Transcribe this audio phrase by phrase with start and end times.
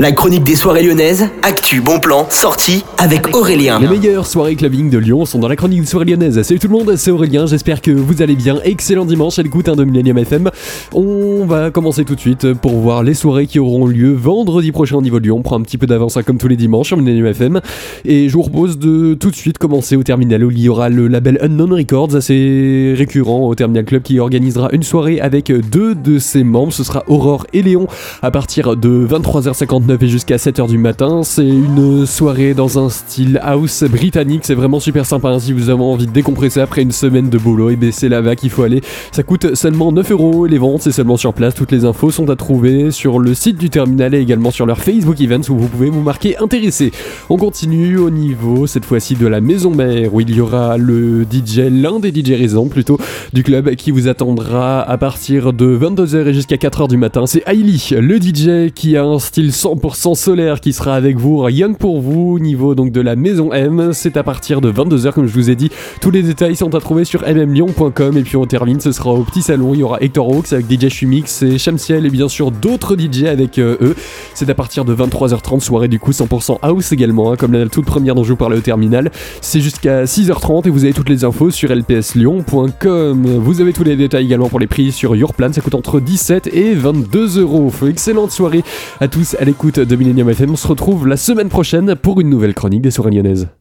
[0.00, 3.78] La chronique des soirées lyonnaises, actu, bon plan, sortie avec Aurélien.
[3.80, 6.40] Les meilleures soirées clubbing de Lyon sont dans la chronique des soirées lyonnaises.
[6.40, 8.60] Salut tout le monde, c'est Aurélien, j'espère que vous allez bien.
[8.64, 10.50] Excellent dimanche à l'écoute de Millennium FM.
[10.94, 14.96] On va commencer tout de suite pour voir les soirées qui auront lieu vendredi prochain
[14.96, 15.36] au niveau de Lyon.
[15.40, 17.60] On prend un petit peu d'avance hein, comme tous les dimanches sur Millennium FM.
[18.06, 20.88] Et je vous propose de tout de suite commencer au terminal où il y aura
[20.88, 25.94] le label Unknown Records, assez récurrent au Terminal Club qui organisera une soirée avec deux
[25.94, 26.72] de ses membres.
[26.72, 27.86] Ce sera Aurore et Léon
[28.22, 31.22] à partir de 23h59 et jusqu'à 7h du matin.
[31.24, 35.30] C'est une soirée dans un style house britannique, c'est vraiment super sympa.
[35.30, 38.08] Hein, si vous avez envie de décompresser après une semaine de boulot, et eh c'est
[38.08, 38.82] là-bas qu'il faut aller.
[39.10, 41.54] Ça coûte seulement 9 euros les ventes, c'est seulement sur place.
[41.54, 44.78] Toutes les infos sont à trouver sur le site du terminal et également sur leur
[44.78, 46.92] Facebook Events où vous pouvez vous marquer intéressé.
[47.28, 51.24] On continue au niveau cette fois-ci de la maison mère où il y aura le
[51.24, 52.98] DJ, l'un des DJ raisons plutôt
[53.32, 57.26] du club qui vous attendra à partir de 22h et jusqu'à 4h du matin.
[57.26, 61.38] C'est Hailey, le DJ qui a un style 100 100% solaire qui sera avec vous,
[61.38, 63.90] rien que pour vous, niveau donc de la maison M.
[63.94, 65.70] C'est à partir de 22h, comme je vous ai dit.
[66.00, 68.16] Tous les détails sont à trouver sur mmlyon.com.
[68.16, 69.72] Et puis on termine, ce sera au petit salon.
[69.72, 73.24] Il y aura Hector Hawks avec DJ Shumix et Shamsiel et bien sûr d'autres DJ
[73.24, 73.96] avec euh, eux.
[74.34, 77.86] C'est à partir de 23h30, soirée du coup 100% house également, hein, comme la toute
[77.86, 79.10] première dont je vous parlais au terminal.
[79.40, 83.38] C'est jusqu'à 6h30 et vous avez toutes les infos sur lpslyon.com.
[83.38, 85.52] Vous avez tous les détails également pour les prix sur Yourplan.
[85.52, 87.72] Ça coûte entre 17 et 22 euros.
[87.88, 88.62] Excellente soirée
[89.00, 89.44] à tous à
[89.78, 90.50] de Millennium FM.
[90.50, 93.48] On se retrouve la semaine prochaine pour une nouvelle chronique des soirées lyonnaises.